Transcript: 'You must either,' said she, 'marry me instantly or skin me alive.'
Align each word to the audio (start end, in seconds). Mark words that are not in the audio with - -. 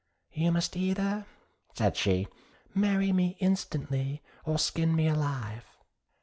'You 0.33 0.51
must 0.51 0.75
either,' 0.75 1.27
said 1.75 1.95
she, 1.95 2.27
'marry 2.73 3.13
me 3.13 3.37
instantly 3.39 4.23
or 4.45 4.57
skin 4.57 4.95
me 4.95 5.07
alive.' 5.07 5.67